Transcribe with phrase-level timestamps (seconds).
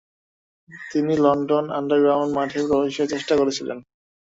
[0.91, 3.77] তিনি London underground মাঠে প্রবেশের চেষ্টা করেছিলেন।